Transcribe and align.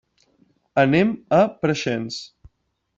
Anem 0.85 1.13
a 1.39 1.41
Preixens. 1.67 2.21